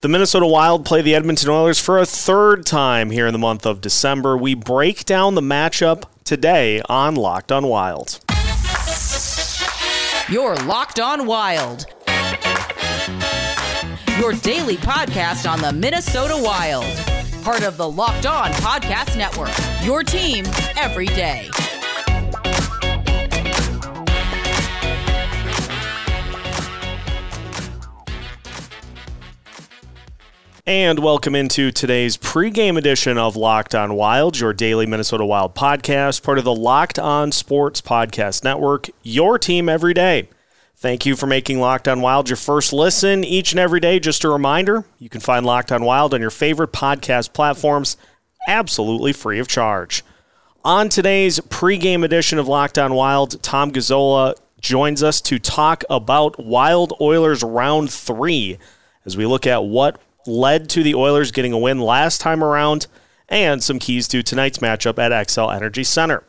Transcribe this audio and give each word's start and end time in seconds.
The 0.00 0.08
Minnesota 0.08 0.46
Wild 0.46 0.84
play 0.84 1.02
the 1.02 1.16
Edmonton 1.16 1.50
Oilers 1.50 1.80
for 1.80 1.98
a 1.98 2.06
third 2.06 2.64
time 2.64 3.10
here 3.10 3.26
in 3.26 3.32
the 3.32 3.38
month 3.38 3.66
of 3.66 3.80
December. 3.80 4.36
We 4.36 4.54
break 4.54 5.04
down 5.04 5.34
the 5.34 5.40
matchup 5.40 6.04
today 6.22 6.80
on 6.88 7.16
Locked 7.16 7.50
on 7.50 7.66
Wild. 7.66 8.20
You're 10.30 10.54
Locked 10.66 11.00
on 11.00 11.26
Wild. 11.26 11.86
Your 14.20 14.34
daily 14.34 14.76
podcast 14.76 15.50
on 15.50 15.60
the 15.60 15.72
Minnesota 15.72 16.40
Wild. 16.40 16.84
Part 17.42 17.64
of 17.64 17.76
the 17.76 17.90
Locked 17.90 18.26
On 18.26 18.52
Podcast 18.52 19.18
Network. 19.18 19.50
Your 19.82 20.04
team 20.04 20.44
every 20.76 21.06
day. 21.06 21.50
And 30.68 30.98
welcome 30.98 31.34
into 31.34 31.70
today's 31.70 32.18
pregame 32.18 32.76
edition 32.76 33.16
of 33.16 33.36
Locked 33.36 33.74
On 33.74 33.94
Wild, 33.94 34.38
your 34.38 34.52
daily 34.52 34.84
Minnesota 34.84 35.24
Wild 35.24 35.54
podcast, 35.54 36.22
part 36.22 36.36
of 36.36 36.44
the 36.44 36.54
Locked 36.54 36.98
On 36.98 37.32
Sports 37.32 37.80
Podcast 37.80 38.44
Network, 38.44 38.90
your 39.02 39.38
team 39.38 39.70
every 39.70 39.94
day. 39.94 40.28
Thank 40.76 41.06
you 41.06 41.16
for 41.16 41.26
making 41.26 41.58
Locked 41.58 41.88
On 41.88 42.02
Wild 42.02 42.28
your 42.28 42.36
first 42.36 42.74
listen 42.74 43.24
each 43.24 43.52
and 43.52 43.58
every 43.58 43.80
day. 43.80 43.98
Just 43.98 44.24
a 44.24 44.28
reminder, 44.28 44.84
you 44.98 45.08
can 45.08 45.22
find 45.22 45.46
Locked 45.46 45.72
On 45.72 45.84
Wild 45.84 46.12
on 46.12 46.20
your 46.20 46.28
favorite 46.28 46.70
podcast 46.70 47.32
platforms 47.32 47.96
absolutely 48.46 49.14
free 49.14 49.38
of 49.38 49.48
charge. 49.48 50.04
On 50.66 50.90
today's 50.90 51.40
pregame 51.40 52.04
edition 52.04 52.38
of 52.38 52.46
Locked 52.46 52.76
On 52.76 52.92
Wild, 52.92 53.42
Tom 53.42 53.72
Gazzola 53.72 54.34
joins 54.60 55.02
us 55.02 55.22
to 55.22 55.38
talk 55.38 55.82
about 55.88 56.38
Wild 56.38 56.92
Oilers 57.00 57.42
round 57.42 57.90
three 57.90 58.58
as 59.06 59.16
we 59.16 59.24
look 59.24 59.46
at 59.46 59.64
what 59.64 59.98
led 60.28 60.68
to 60.70 60.82
the 60.82 60.94
Oilers 60.94 61.32
getting 61.32 61.52
a 61.52 61.58
win 61.58 61.80
last 61.80 62.20
time 62.20 62.44
around 62.44 62.86
and 63.28 63.62
some 63.62 63.78
keys 63.78 64.06
to 64.08 64.22
tonight's 64.22 64.58
matchup 64.58 64.98
at 64.98 65.10
Xcel 65.10 65.54
Energy 65.54 65.82
Center. 65.82 66.22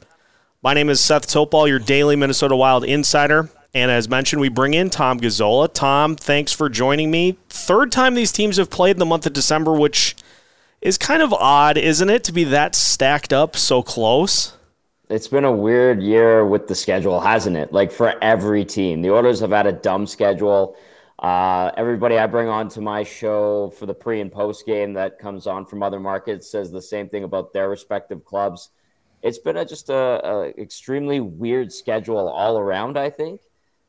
My 0.64 0.73
name 0.73 0.89
is 0.89 1.00
Seth 1.00 1.28
Topal, 1.28 1.67
your 1.67 1.80
daily 1.80 2.16
Minnesota 2.16 2.56
Wild 2.56 2.83
insider. 2.83 3.50
And 3.73 3.91
as 3.91 4.09
mentioned, 4.09 4.41
we 4.41 4.50
bring 4.50 4.73
in 4.73 4.89
Tom 4.89 5.19
Gazzola. 5.19 5.72
Tom, 5.72 6.16
thanks 6.16 6.52
for 6.52 6.69
joining 6.69 7.11
me. 7.11 7.38
Third 7.50 7.91
time 7.91 8.16
these 8.16 8.31
teams 8.31 8.58
have 8.58 8.69
played 8.69 8.95
in 8.95 9.00
the 9.00 9.06
month 9.06 9.28
of 9.28 9.33
December, 9.33 9.73
which 9.73 10.16
is 10.81 10.97
kind 10.97 11.22
of 11.22 11.34
odd, 11.34 11.78
isn't 11.78 12.09
it, 12.09 12.23
to 12.23 12.31
be 12.31 12.44
that 12.45 12.73
stacked 12.73 13.31
up 13.31 13.56
so 13.56 13.84
close? 13.84 14.53
It's 15.09 15.28
been 15.28 15.45
a 15.45 15.52
weird 15.52 16.02
year 16.02 16.45
with 16.45 16.67
the 16.67 16.75
schedule, 16.75 17.19
hasn't 17.19 17.58
it? 17.58 17.72
Like 17.72 17.91
for 17.91 18.16
every 18.23 18.66
team. 18.66 19.02
The 19.02 19.11
Oilers 19.11 19.39
have 19.39 19.52
had 19.52 19.67
a 19.67 19.72
dumb 19.72 20.08
schedule. 20.08 20.75
Uh, 21.20 21.70
everybody 21.75 22.17
I 22.17 22.28
bring 22.28 22.48
on 22.48 22.70
to 22.70 22.81
my 22.81 23.03
show 23.03 23.72
for 23.72 23.86
the 23.86 23.94
pre 23.94 24.22
and 24.22 24.31
post 24.31 24.66
game 24.66 24.94
that 24.94 25.20
comes 25.20 25.48
on 25.48 25.66
from 25.66 25.84
other 25.84 26.00
markets 26.00 26.50
says 26.50 26.72
the 26.72 26.81
same 26.81 27.09
thing 27.09 27.25
about 27.25 27.52
their 27.52 27.70
respective 27.70 28.23
clubs. 28.23 28.70
It's 29.22 29.38
been 29.38 29.58
a, 29.58 29.66
just 29.66 29.90
a, 29.90 30.25
a 30.25 30.47
extremely 30.52 31.20
weird 31.20 31.73
schedule 31.73 32.30
all 32.30 32.58
around, 32.58 32.97
I 32.97 33.09
think. 33.09 33.42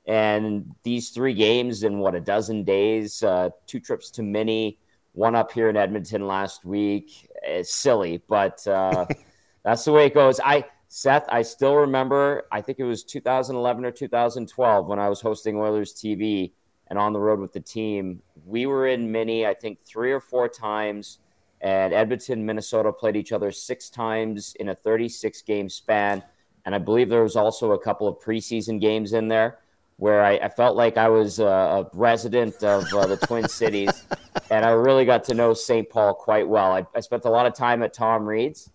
And 0.06 0.74
these 0.82 1.10
three 1.10 1.34
games 1.34 1.84
in 1.84 2.00
what 2.00 2.16
a 2.16 2.20
dozen 2.20 2.64
days, 2.64 3.22
uh, 3.22 3.50
two 3.68 3.78
trips 3.78 4.10
to 4.12 4.24
Mini, 4.24 4.80
one 5.12 5.36
up 5.36 5.52
here 5.52 5.68
in 5.68 5.76
Edmonton 5.76 6.26
last 6.26 6.64
week, 6.64 7.30
is 7.46 7.72
silly, 7.72 8.20
but 8.28 8.66
uh, 8.66 9.06
that's 9.62 9.84
the 9.84 9.92
way 9.92 10.06
it 10.06 10.14
goes. 10.14 10.40
I 10.40 10.64
Seth, 10.88 11.26
I 11.28 11.42
still 11.42 11.76
remember. 11.76 12.48
I 12.50 12.60
think 12.60 12.80
it 12.80 12.84
was 12.84 13.04
2011 13.04 13.84
or 13.84 13.92
2012 13.92 14.88
when 14.88 14.98
I 14.98 15.08
was 15.08 15.20
hosting 15.20 15.56
Oilers 15.56 15.94
TV 15.94 16.50
and 16.90 16.98
on 16.98 17.12
the 17.12 17.20
road 17.20 17.38
with 17.38 17.52
the 17.52 17.60
team. 17.60 18.20
We 18.44 18.66
were 18.66 18.88
in 18.88 19.10
Mini, 19.10 19.46
I 19.46 19.54
think, 19.54 19.80
three 19.80 20.12
or 20.12 20.20
four 20.20 20.48
times, 20.48 21.20
and 21.60 21.92
Edmonton, 21.92 22.44
Minnesota 22.44 22.92
played 22.92 23.16
each 23.16 23.32
other 23.32 23.52
six 23.52 23.88
times 23.88 24.54
in 24.58 24.70
a 24.70 24.74
36 24.74 25.42
game 25.42 25.68
span. 25.68 26.22
And 26.64 26.74
I 26.74 26.78
believe 26.78 27.08
there 27.08 27.22
was 27.22 27.36
also 27.36 27.72
a 27.72 27.78
couple 27.78 28.08
of 28.08 28.18
preseason 28.18 28.80
games 28.80 29.12
in 29.12 29.28
there 29.28 29.60
where 30.00 30.24
I, 30.24 30.36
I 30.38 30.48
felt 30.48 30.76
like 30.76 30.96
I 30.96 31.08
was 31.08 31.38
a, 31.38 31.44
a 31.44 31.90
resident 31.92 32.62
of 32.64 32.84
uh, 32.92 33.06
the 33.06 33.18
Twin 33.18 33.46
Cities, 33.48 34.06
and 34.50 34.64
I 34.64 34.70
really 34.70 35.04
got 35.04 35.24
to 35.24 35.34
know 35.34 35.52
St. 35.52 35.88
Paul 35.88 36.14
quite 36.14 36.48
well. 36.48 36.72
I, 36.72 36.86
I, 36.96 37.00
spent 37.00 37.26
a 37.26 37.30
lot 37.30 37.44
of 37.44 37.54
time 37.54 37.82
at 37.82 37.92
Tom 37.92 38.24
Reid's. 38.26 38.70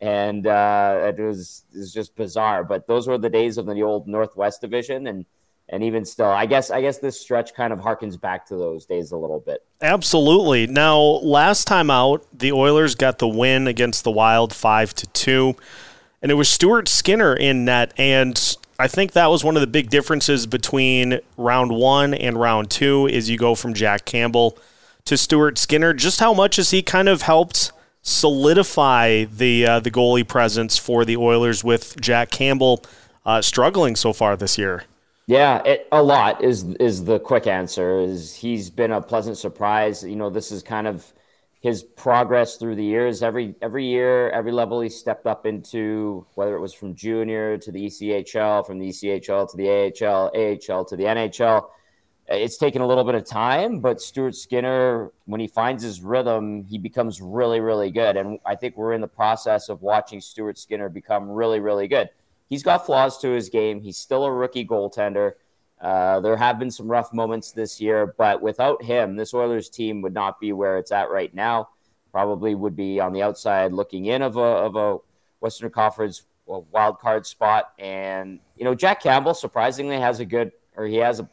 and 0.00 0.46
uh, 0.46 1.12
it 1.18 1.20
was 1.20 1.64
it 1.74 1.78
was 1.78 1.92
just 1.92 2.16
bizarre. 2.16 2.64
But 2.64 2.86
those 2.86 3.06
were 3.06 3.18
the 3.18 3.28
days 3.28 3.58
of 3.58 3.66
the 3.66 3.82
old 3.82 4.08
Northwest 4.08 4.62
Division, 4.62 5.06
and 5.06 5.26
and 5.70 5.84
even 5.84 6.04
still, 6.04 6.26
I 6.26 6.46
guess 6.46 6.70
I 6.70 6.80
guess 6.80 6.98
this 6.98 7.18
stretch 7.18 7.54
kind 7.54 7.72
of 7.72 7.78
harkens 7.78 8.20
back 8.20 8.44
to 8.46 8.56
those 8.56 8.86
days 8.86 9.12
a 9.12 9.16
little 9.16 9.38
bit. 9.38 9.64
Absolutely. 9.80 10.66
Now, 10.66 10.98
last 10.98 11.66
time 11.66 11.90
out, 11.90 12.26
the 12.36 12.52
Oilers 12.52 12.96
got 12.96 13.18
the 13.18 13.28
win 13.28 13.68
against 13.68 14.02
the 14.04 14.10
Wild 14.10 14.52
five 14.52 14.92
to 14.94 15.06
two, 15.08 15.54
and 16.20 16.30
it 16.30 16.34
was 16.34 16.48
Stuart 16.48 16.88
Skinner 16.88 17.34
in 17.34 17.64
net. 17.64 17.94
And 17.96 18.56
I 18.80 18.88
think 18.88 19.12
that 19.12 19.28
was 19.28 19.44
one 19.44 19.56
of 19.56 19.60
the 19.60 19.68
big 19.68 19.90
differences 19.90 20.46
between 20.46 21.20
round 21.36 21.70
one 21.70 22.14
and 22.14 22.38
round 22.38 22.70
two. 22.70 23.06
Is 23.06 23.30
you 23.30 23.38
go 23.38 23.54
from 23.54 23.72
Jack 23.72 24.04
Campbell 24.04 24.58
to 25.04 25.16
Stuart 25.16 25.56
Skinner. 25.56 25.94
Just 25.94 26.18
how 26.18 26.34
much 26.34 26.56
has 26.56 26.72
he 26.72 26.82
kind 26.82 27.08
of 27.08 27.22
helped? 27.22 27.72
solidify 28.02 29.24
the 29.24 29.66
uh, 29.66 29.78
the 29.78 29.90
goalie 29.90 30.26
presence 30.26 30.78
for 30.78 31.04
the 31.04 31.18
Oilers 31.18 31.62
with 31.62 32.00
Jack 32.00 32.30
Campbell 32.30 32.82
uh, 33.26 33.42
struggling 33.42 33.94
so 33.94 34.14
far 34.14 34.38
this 34.38 34.56
year. 34.56 34.84
Yeah, 35.30 35.62
it, 35.62 35.86
a 35.92 36.02
lot 36.02 36.42
is 36.42 36.64
is 36.80 37.04
the 37.04 37.20
quick 37.20 37.46
answer. 37.46 38.00
Is 38.00 38.34
he's 38.34 38.68
been 38.68 38.90
a 38.90 39.00
pleasant 39.00 39.38
surprise. 39.38 40.02
You 40.02 40.16
know, 40.16 40.28
this 40.28 40.50
is 40.50 40.60
kind 40.60 40.88
of 40.88 41.12
his 41.60 41.84
progress 41.84 42.56
through 42.56 42.74
the 42.74 42.82
years. 42.82 43.22
Every 43.22 43.54
every 43.62 43.86
year, 43.86 44.30
every 44.30 44.50
level 44.50 44.80
he 44.80 44.88
stepped 44.88 45.28
up 45.28 45.46
into, 45.46 46.26
whether 46.34 46.56
it 46.56 46.60
was 46.60 46.74
from 46.74 46.96
junior 46.96 47.58
to 47.58 47.70
the 47.70 47.86
ECHL, 47.86 48.66
from 48.66 48.80
the 48.80 48.88
ECHL 48.88 49.48
to 49.52 49.56
the 49.56 49.68
AHL, 49.70 50.32
AHL 50.34 50.84
to 50.86 50.96
the 50.96 51.04
NHL. 51.04 51.68
It's 52.26 52.56
taken 52.56 52.82
a 52.82 52.86
little 52.88 53.04
bit 53.04 53.14
of 53.14 53.24
time, 53.24 53.78
but 53.78 54.00
Stuart 54.00 54.34
Skinner, 54.34 55.12
when 55.26 55.40
he 55.40 55.46
finds 55.46 55.84
his 55.84 56.00
rhythm, 56.02 56.64
he 56.64 56.76
becomes 56.76 57.20
really, 57.20 57.60
really 57.60 57.92
good. 57.92 58.16
And 58.16 58.40
I 58.44 58.56
think 58.56 58.76
we're 58.76 58.94
in 58.94 59.00
the 59.00 59.06
process 59.22 59.68
of 59.68 59.80
watching 59.80 60.20
Stuart 60.20 60.58
Skinner 60.58 60.88
become 60.88 61.30
really, 61.30 61.60
really 61.60 61.86
good 61.86 62.10
he's 62.50 62.62
got 62.62 62.84
flaws 62.84 63.16
to 63.18 63.30
his 63.30 63.48
game. 63.48 63.80
He's 63.80 63.96
still 63.96 64.24
a 64.24 64.32
rookie 64.32 64.66
goaltender. 64.66 65.32
Uh, 65.80 66.20
there 66.20 66.36
have 66.36 66.58
been 66.58 66.70
some 66.70 66.90
rough 66.90 67.14
moments 67.14 67.52
this 67.52 67.80
year, 67.80 68.14
but 68.18 68.42
without 68.42 68.82
him, 68.82 69.16
this 69.16 69.32
Oilers 69.32 69.70
team 69.70 70.02
would 70.02 70.12
not 70.12 70.38
be 70.38 70.52
where 70.52 70.76
it's 70.76 70.92
at 70.92 71.08
right 71.08 71.34
now. 71.34 71.70
Probably 72.12 72.54
would 72.54 72.76
be 72.76 73.00
on 73.00 73.14
the 73.14 73.22
outside 73.22 73.72
looking 73.72 74.06
in 74.06 74.20
of 74.20 74.36
a, 74.36 74.40
of 74.40 74.76
a 74.76 74.98
Western 75.40 75.70
Conference 75.70 76.24
wild 76.44 76.98
card 76.98 77.24
spot. 77.24 77.72
And, 77.78 78.40
you 78.56 78.64
know, 78.64 78.74
Jack 78.74 79.02
Campbell 79.02 79.32
surprisingly 79.32 79.98
has 79.98 80.20
a 80.20 80.24
good, 80.26 80.52
or 80.76 80.86
he 80.86 80.96
has 80.96 81.20
a 81.20 81.30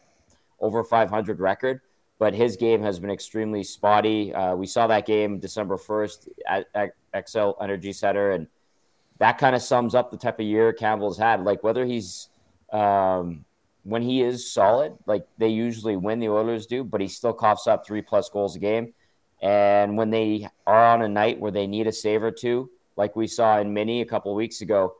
over 0.59 0.83
500 0.83 1.39
record, 1.39 1.81
but 2.19 2.33
his 2.33 2.55
game 2.55 2.81
has 2.81 2.99
been 2.99 3.09
extremely 3.11 3.63
spotty. 3.63 4.33
Uh, 4.33 4.55
we 4.55 4.65
saw 4.65 4.87
that 4.87 5.05
game 5.05 5.39
December 5.39 5.77
1st 5.77 6.29
at, 6.47 6.67
at 6.73 6.93
Energy 7.61 7.93
Center, 7.93 8.31
and 8.31 8.47
that 9.19 9.37
kind 9.37 9.55
of 9.55 9.61
sums 9.61 9.95
up 9.95 10.11
the 10.11 10.17
type 10.17 10.39
of 10.39 10.45
year 10.45 10.73
Campbell's 10.73 11.17
had. 11.17 11.43
Like 11.43 11.63
whether 11.63 11.85
he's 11.85 12.29
um, 12.71 13.45
when 13.83 14.01
he 14.01 14.21
is 14.21 14.51
solid, 14.51 14.93
like 15.05 15.25
they 15.37 15.49
usually 15.49 15.95
win, 15.95 16.19
the 16.19 16.29
Oilers 16.29 16.65
do, 16.65 16.83
but 16.83 17.01
he 17.01 17.07
still 17.07 17.33
coughs 17.33 17.67
up 17.67 17.85
three 17.85 18.01
plus 18.01 18.29
goals 18.29 18.55
a 18.55 18.59
game. 18.59 18.93
And 19.41 19.97
when 19.97 20.09
they 20.09 20.47
are 20.65 20.85
on 20.87 21.01
a 21.01 21.07
night 21.07 21.39
where 21.39 21.51
they 21.51 21.67
need 21.67 21.87
a 21.87 21.91
save 21.91 22.23
or 22.23 22.31
two, 22.31 22.69
like 22.95 23.15
we 23.15 23.27
saw 23.27 23.59
in 23.59 23.73
Mini 23.73 24.01
a 24.01 24.05
couple 24.05 24.33
weeks 24.35 24.61
ago, 24.61 24.95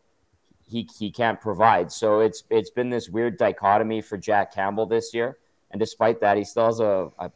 he 0.70 0.88
he 0.98 1.12
can't 1.12 1.40
provide. 1.40 1.92
So 1.92 2.20
it's 2.22 2.44
it's 2.50 2.70
been 2.70 2.90
this 2.90 3.10
weird 3.10 3.38
dichotomy 3.38 4.02
for 4.02 4.18
Jack 4.18 4.54
Campbell 4.54 4.86
this 4.86 5.14
year. 5.14 5.38
And 5.72 5.80
despite 5.80 6.22
that, 6.22 6.38
he 6.38 6.46
still 6.46 6.68
has 6.68 6.80
a, 6.80 7.12
a, 7.20 7.32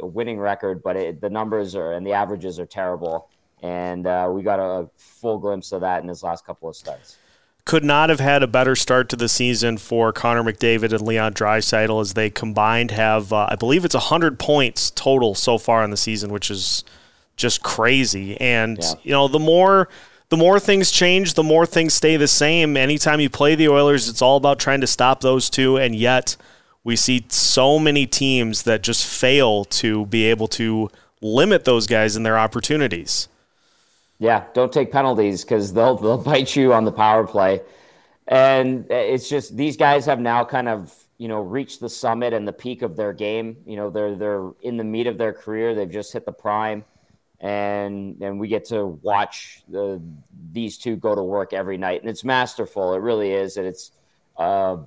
a 0.00 0.06
winning 0.06 0.38
record, 0.38 0.82
but 0.82 0.96
it, 0.96 1.20
the 1.20 1.28
numbers 1.28 1.74
are 1.74 1.92
and 1.92 2.06
the 2.06 2.12
averages 2.12 2.58
are 2.58 2.66
terrible 2.66 3.28
and 3.64 4.06
uh, 4.06 4.28
we 4.30 4.42
got 4.42 4.60
a 4.60 4.90
full 4.94 5.38
glimpse 5.38 5.72
of 5.72 5.80
that 5.80 6.02
in 6.02 6.08
his 6.08 6.22
last 6.22 6.44
couple 6.44 6.68
of 6.68 6.76
starts. 6.76 7.16
Could 7.64 7.82
not 7.82 8.10
have 8.10 8.20
had 8.20 8.42
a 8.42 8.46
better 8.46 8.76
start 8.76 9.08
to 9.08 9.16
the 9.16 9.28
season 9.28 9.78
for 9.78 10.12
Connor 10.12 10.42
McDavid 10.42 10.92
and 10.92 11.00
Leon 11.00 11.32
Draisaitl 11.32 11.98
as 11.98 12.12
they 12.12 12.28
combined 12.28 12.90
have, 12.90 13.32
uh, 13.32 13.46
I 13.48 13.56
believe 13.56 13.86
it's 13.86 13.94
100 13.94 14.38
points 14.38 14.90
total 14.90 15.34
so 15.34 15.56
far 15.56 15.82
in 15.82 15.88
the 15.88 15.96
season, 15.96 16.30
which 16.30 16.50
is 16.50 16.84
just 17.36 17.62
crazy. 17.62 18.38
And, 18.38 18.76
yeah. 18.78 18.92
you 19.02 19.12
know, 19.12 19.28
the 19.28 19.38
more 19.38 19.88
the 20.28 20.36
more 20.36 20.60
things 20.60 20.90
change, 20.90 21.34
the 21.34 21.42
more 21.42 21.64
things 21.64 21.94
stay 21.94 22.18
the 22.18 22.28
same. 22.28 22.76
Anytime 22.76 23.18
you 23.18 23.30
play 23.30 23.54
the 23.54 23.68
Oilers, 23.68 24.10
it's 24.10 24.20
all 24.20 24.36
about 24.36 24.58
trying 24.58 24.82
to 24.82 24.86
stop 24.86 25.20
those 25.20 25.48
two, 25.48 25.78
and 25.78 25.94
yet 25.94 26.36
we 26.82 26.96
see 26.96 27.24
so 27.28 27.78
many 27.78 28.06
teams 28.06 28.64
that 28.64 28.82
just 28.82 29.06
fail 29.06 29.64
to 29.66 30.04
be 30.06 30.24
able 30.24 30.48
to 30.48 30.90
limit 31.22 31.64
those 31.64 31.86
guys 31.86 32.14
and 32.14 32.26
their 32.26 32.38
opportunities. 32.38 33.28
Yeah, 34.24 34.44
don't 34.54 34.72
take 34.72 34.90
penalties 34.90 35.44
because 35.44 35.72
they'll 35.72 35.96
they'll 35.96 36.18
bite 36.32 36.56
you 36.56 36.72
on 36.72 36.84
the 36.84 36.92
power 36.92 37.26
play. 37.26 37.60
And 38.26 38.90
it's 38.90 39.28
just 39.28 39.56
these 39.56 39.76
guys 39.76 40.06
have 40.06 40.18
now 40.18 40.44
kind 40.44 40.68
of 40.68 41.04
you 41.18 41.28
know, 41.28 41.40
reached 41.40 41.80
the 41.80 41.88
summit 41.88 42.32
and 42.32 42.46
the 42.46 42.52
peak 42.52 42.82
of 42.82 42.96
their 42.96 43.12
game. 43.12 43.56
You 43.66 43.76
know, 43.76 43.90
they're 43.90 44.16
they're 44.16 44.50
in 44.62 44.76
the 44.76 44.84
meat 44.84 45.06
of 45.06 45.18
their 45.18 45.32
career. 45.32 45.74
They've 45.74 45.90
just 45.90 46.12
hit 46.12 46.26
the 46.26 46.32
prime, 46.32 46.84
and 47.40 48.20
and 48.20 48.40
we 48.40 48.48
get 48.48 48.64
to 48.66 48.86
watch 49.02 49.62
the 49.68 50.02
these 50.52 50.76
two 50.76 50.96
go 50.96 51.14
to 51.14 51.22
work 51.22 51.52
every 51.52 51.78
night, 51.78 52.00
and 52.00 52.10
it's 52.10 52.24
masterful. 52.24 52.94
It 52.94 52.98
really 52.98 53.32
is, 53.32 53.56
and 53.56 53.66
it's 53.66 53.92
uh, 54.36 54.78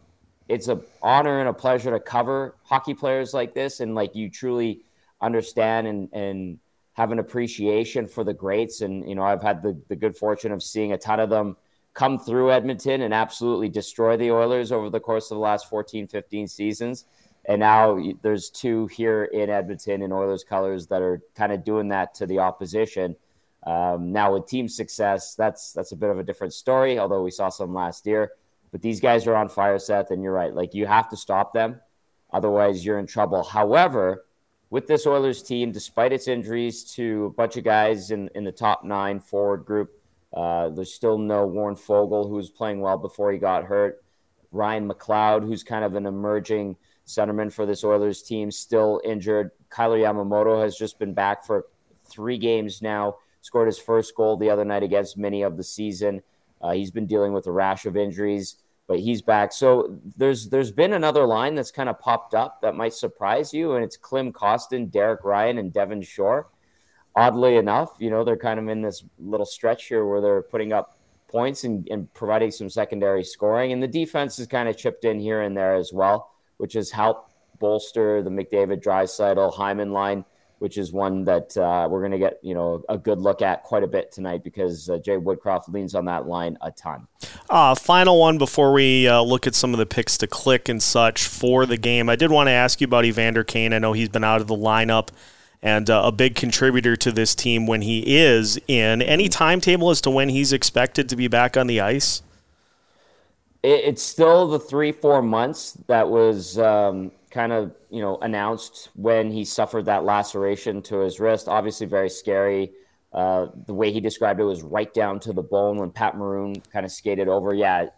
it's 0.50 0.68
an 0.68 0.82
honor 1.02 1.40
and 1.40 1.48
a 1.48 1.54
pleasure 1.54 1.92
to 1.92 2.00
cover 2.00 2.56
hockey 2.64 2.94
players 2.94 3.34
like 3.34 3.54
this, 3.54 3.80
and 3.80 3.96
like 3.96 4.14
you 4.16 4.30
truly 4.30 4.82
understand 5.22 5.88
and 5.88 6.10
and 6.12 6.60
have 6.98 7.12
an 7.12 7.20
appreciation 7.20 8.08
for 8.08 8.24
the 8.24 8.34
greats. 8.34 8.82
And 8.82 9.08
you 9.08 9.16
know, 9.16 9.24
I've 9.24 9.42
had 9.42 9.62
the 9.62 9.80
the 9.88 9.96
good 9.96 10.18
fortune 10.18 10.52
of 10.52 10.64
seeing 10.64 10.92
a 10.92 10.98
ton 10.98 11.20
of 11.20 11.30
them 11.30 11.56
come 11.94 12.20
through 12.20 12.52
Edmonton 12.52 13.02
and 13.02 13.14
absolutely 13.14 13.70
destroy 13.70 14.18
the 14.18 14.32
Oilers 14.32 14.72
over 14.72 14.90
the 14.90 15.00
course 15.00 15.32
of 15.32 15.36
the 15.36 15.42
last 15.42 15.68
14, 15.70 16.08
15 16.08 16.48
seasons. 16.48 17.06
And 17.46 17.60
now 17.60 18.00
there's 18.22 18.50
two 18.50 18.88
here 18.88 19.24
in 19.26 19.50
Edmonton 19.50 20.02
in 20.02 20.12
Oilers 20.12 20.44
colors 20.44 20.88
that 20.88 21.02
are 21.02 21.22
kind 21.34 21.52
of 21.52 21.64
doing 21.64 21.88
that 21.90 22.14
to 22.16 22.26
the 22.26 22.40
opposition. 22.40 23.16
Um, 23.66 24.12
now 24.12 24.34
with 24.34 24.48
team 24.48 24.68
success, 24.68 25.36
that's 25.36 25.74
that's 25.74 25.92
a 25.92 25.96
bit 25.96 26.10
of 26.10 26.20
a 26.20 26.24
different 26.24 26.54
story. 26.54 27.00
Although 27.00 27.24
we 27.24 27.32
saw 27.32 27.50
some 27.50 27.74
last 27.74 28.06
year, 28.06 28.32
but 28.72 28.82
these 28.82 29.00
guys 29.00 29.28
are 29.28 29.36
on 29.36 29.50
fire, 29.50 29.80
Seth, 29.80 30.12
and 30.12 30.24
you're 30.24 30.34
right. 30.34 30.54
Like 30.54 30.74
you 30.74 30.88
have 30.88 31.10
to 31.10 31.18
stop 31.18 31.54
them, 31.54 31.80
otherwise 32.34 32.86
you're 32.86 33.00
in 33.00 33.08
trouble. 33.08 33.44
However, 33.44 34.26
with 34.70 34.88
this 34.88 35.08
Oilers 35.08 35.42
team, 35.42 35.72
despite 35.72 36.12
its 36.12 36.28
injuries 36.28 36.84
to 36.96 37.26
a 37.26 37.30
bunch 37.30 37.58
of 37.58 37.64
guys 37.64 38.12
in 38.12 38.30
in 38.36 38.44
the 38.44 38.52
top 38.52 38.84
nine 38.84 39.20
forward 39.20 39.66
group, 39.66 39.92
uh, 40.34 40.70
there's 40.70 40.94
still 40.94 41.18
no 41.18 41.46
Warren 41.46 41.76
Foegele, 41.76 42.28
who 42.28 42.36
was 42.36 42.50
playing 42.50 42.82
well 42.82 42.98
before 42.98 43.32
he 43.32 43.38
got 43.38 43.64
hurt. 43.64 44.04
Ryan 44.52 44.90
McLeod, 44.90 45.46
who's 45.46 45.64
kind 45.64 45.84
of 45.84 45.96
an 45.96 46.06
emerging 46.06 46.76
centerman 47.06 47.52
for 47.52 47.66
this 47.66 47.84
Oilers 47.84 48.22
team, 48.22 48.52
still 48.52 49.02
injured. 49.04 49.52
Kailer 49.70 50.00
Yamamoto 50.00 50.62
has 50.62 50.78
just 50.78 51.00
been 51.00 51.14
back 51.14 51.46
for 51.46 51.66
three 52.06 52.38
games 52.38 52.82
now. 52.82 53.18
Scored 53.42 53.68
his 53.68 53.80
first 53.80 54.16
goal 54.16 54.36
the 54.36 54.50
other 54.50 54.66
night 54.66 54.84
against 54.84 55.18
many 55.18 55.42
of 55.42 55.56
the 55.56 55.64
season. 55.64 56.22
Uh, 56.62 56.72
he's 56.72 56.92
been 56.92 57.06
dealing 57.06 57.34
with 57.34 57.48
a 57.48 57.52
rash 57.52 57.86
of 57.86 57.96
injuries, 57.96 58.56
but 58.88 59.00
he's 59.00 59.22
back. 59.22 59.52
So 59.52 60.00
there's 60.16 60.50
there's 60.50 60.72
been 60.72 60.94
another 60.94 61.26
line 61.26 61.56
that's 61.56 61.72
kind 61.72 61.90
of 61.90 62.00
popped 62.00 62.34
up 62.34 62.62
that 62.62 62.76
might 62.76 62.94
surprise 62.94 63.54
you, 63.54 63.74
and 63.74 63.84
it's 63.84 63.98
Klim 63.98 64.32
Kostin, 64.32 64.90
Derek 64.90 65.24
Ryan, 65.24 65.58
and 65.58 65.74
Devin 65.74 66.02
Shore 66.02 66.48
oddly 67.18 67.58
enough, 67.58 67.96
you 67.98 68.12
know, 68.12 68.24
they're 68.24 68.38
kind 68.38 68.60
of 68.60 68.68
in 68.70 68.84
this 68.84 69.04
little 69.18 69.46
stretch 69.46 69.88
here 69.88 70.06
where 70.06 70.22
they're 70.22 70.44
putting 70.44 70.72
up 70.72 71.00
points 71.28 71.64
and, 71.64 71.88
and 71.90 72.14
providing 72.14 72.52
some 72.52 72.70
secondary 72.70 73.24
scoring. 73.24 73.72
And 73.74 73.82
the 73.82 73.88
defense 73.88 74.38
has 74.38 74.46
kind 74.46 74.70
of 74.70 74.78
chipped 74.78 75.04
in 75.04 75.20
here 75.20 75.42
and 75.42 75.58
there 75.58 75.74
as 75.74 75.92
well, 75.92 76.32
which 76.58 76.74
has 76.74 76.92
helped 76.92 77.34
bolster 77.60 78.22
the 78.22 78.30
McDavid, 78.30 78.84
Draisaitl, 78.84 79.52
Hyman 79.56 79.92
line, 79.92 80.26
which 80.60 80.78
is 80.78 80.92
one 80.92 81.24
that 81.26 81.56
uh, 81.58 81.88
we're 81.90 82.00
going 82.00 82.12
to 82.12 82.18
get, 82.18 82.40
you 82.42 82.54
know, 82.54 82.84
a 82.90 82.98
good 82.98 83.20
look 83.20 83.42
at 83.42 83.64
quite 83.64 83.84
a 83.84 83.88
bit 83.88 84.12
tonight 84.12 84.44
because 84.44 84.90
uh, 84.90 84.98
Jay 84.98 85.18
Woodcroft 85.18 85.72
leans 85.72 85.94
on 85.96 86.06
that 86.06 86.28
line 86.28 86.58
a 86.62 86.72
ton. 86.72 87.08
Uh, 87.50 87.76
final 87.76 88.20
one 88.20 88.38
before 88.38 88.74
we 88.74 89.08
uh, 89.08 89.22
look 89.22 89.48
at 89.48 89.56
some 89.56 89.74
of 89.74 89.78
the 89.78 89.86
picks 89.86 90.18
to 90.18 90.28
click 90.28 90.68
and 90.68 90.82
such 90.82 91.26
for 91.26 91.66
the 91.66 91.78
game. 91.78 92.10
I 92.10 92.16
did 92.16 92.32
want 92.32 92.48
to 92.48 92.52
ask 92.52 92.82
you 92.82 92.86
about 92.86 93.06
Evander 93.06 93.44
Kane. 93.44 93.74
I 93.74 93.80
know 93.80 93.94
he's 93.94 94.10
been 94.10 94.24
out 94.24 94.42
of 94.42 94.48
the 94.48 94.56
lineup 94.56 95.10
and 95.62 95.90
uh, 95.90 96.02
a 96.06 96.12
big 96.12 96.36
contributor 96.36 96.96
to 96.96 97.12
this 97.12 97.36
team 97.36 97.68
when 97.68 97.82
he 97.82 98.18
is 98.18 98.60
in. 98.68 99.02
Any 99.02 99.30
timetable 99.30 99.90
as 99.90 100.02
to 100.02 100.10
when 100.10 100.30
he's 100.30 100.54
expected 100.54 101.10
to 101.10 101.16
be 101.16 101.28
back 101.28 101.58
on 101.58 101.68
the 101.68 101.82
ice? 101.82 102.22
It's 103.64 104.04
still 104.04 104.48
the 104.48 104.60
three, 104.60 104.92
four 104.92 105.22
months 105.22 105.78
that 105.88 106.10
was 106.10 106.58
um, 106.60 107.12
kind 107.38 107.54
of, 107.54 107.72
you 107.92 108.02
know, 108.02 108.18
announced 108.24 108.90
when 108.96 109.30
he 109.30 109.46
suffered 109.46 109.86
that 109.86 110.04
laceration 110.04 110.82
to 110.82 111.02
his 111.02 111.20
wrist. 111.20 111.48
Obviously, 111.48 111.86
very 111.86 112.10
scary. 112.10 112.72
Uh, 113.14 113.46
the 113.68 113.76
way 113.76 113.92
he 113.92 114.02
described 114.02 114.40
it 114.40 114.44
was 114.44 114.64
right 114.64 114.92
down 114.92 115.20
to 115.20 115.34
the 115.34 115.44
bone 115.44 115.78
when 115.78 115.92
Pat 115.92 116.18
Maroon 116.18 116.60
kind 116.74 116.84
of 116.84 116.92
skated 116.92 117.28
over. 117.28 117.54
Yeah, 117.54 117.90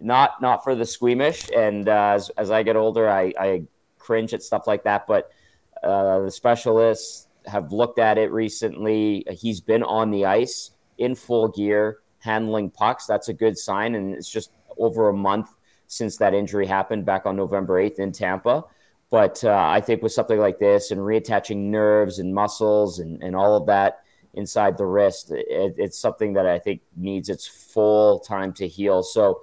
not 0.00 0.40
not 0.40 0.64
for 0.64 0.74
the 0.74 0.86
squeamish. 0.86 1.50
And 1.54 1.90
uh, 1.90 2.12
as, 2.14 2.30
as 2.38 2.50
I 2.50 2.62
get 2.62 2.74
older, 2.74 3.06
I, 3.06 3.34
I 3.38 3.64
cringe 3.98 4.32
at 4.32 4.42
stuff 4.42 4.66
like 4.66 4.82
that. 4.84 5.06
But 5.06 5.30
uh, 5.82 6.20
the 6.20 6.30
specialists 6.30 7.28
have 7.44 7.72
looked 7.72 7.98
at 7.98 8.16
it 8.16 8.32
recently. 8.32 9.26
He's 9.30 9.60
been 9.60 9.82
on 9.82 10.10
the 10.10 10.24
ice 10.24 10.70
in 10.96 11.14
full 11.14 11.48
gear, 11.48 11.98
handling 12.20 12.70
pucks. 12.70 13.04
That's 13.04 13.28
a 13.28 13.34
good 13.34 13.58
sign. 13.58 13.94
And 13.94 14.14
it's 14.14 14.30
just 14.30 14.52
over 14.78 15.10
a 15.10 15.14
month 15.14 15.50
since 15.86 16.16
that 16.16 16.32
injury 16.32 16.66
happened 16.66 17.04
back 17.04 17.26
on 17.26 17.36
November 17.36 17.74
8th 17.74 17.98
in 17.98 18.10
Tampa. 18.10 18.64
But 19.10 19.44
uh, 19.44 19.54
I 19.54 19.80
think 19.80 20.02
with 20.02 20.12
something 20.12 20.38
like 20.38 20.58
this 20.58 20.90
and 20.90 21.00
reattaching 21.00 21.56
nerves 21.56 22.18
and 22.18 22.34
muscles 22.34 22.98
and, 22.98 23.22
and 23.22 23.36
all 23.36 23.56
of 23.56 23.66
that 23.66 24.00
inside 24.34 24.76
the 24.76 24.86
wrist, 24.86 25.30
it, 25.30 25.74
it's 25.78 25.98
something 25.98 26.32
that 26.34 26.46
I 26.46 26.58
think 26.58 26.82
needs 26.96 27.28
its 27.28 27.46
full 27.46 28.18
time 28.18 28.52
to 28.54 28.66
heal. 28.66 29.02
So, 29.02 29.40